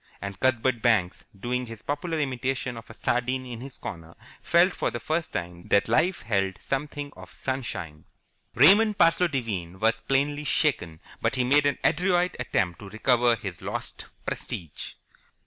And 0.19 0.39
Cuthbert 0.39 0.81
Banks, 0.81 1.25
doing 1.39 1.67
his 1.67 1.83
popular 1.83 2.17
imitation 2.17 2.75
of 2.75 2.89
a 2.89 2.93
sardine 2.95 3.45
in 3.45 3.61
his 3.61 3.77
corner, 3.77 4.15
felt 4.41 4.73
for 4.75 4.89
the 4.89 4.99
first 4.99 5.31
time 5.31 5.67
that 5.67 5.87
life 5.87 6.23
held 6.23 6.59
something 6.59 7.13
of 7.15 7.29
sunshine. 7.31 8.05
Raymond 8.55 8.97
Parsloe 8.97 9.27
Devine 9.29 9.79
was 9.79 10.01
plainly 10.01 10.43
shaken, 10.43 11.01
but 11.21 11.35
he 11.35 11.43
made 11.43 11.67
an 11.67 11.77
adroit 11.83 12.35
attempt 12.39 12.79
to 12.79 12.89
recover 12.89 13.35
his 13.35 13.61
lost 13.61 14.05
prestige. 14.25 14.93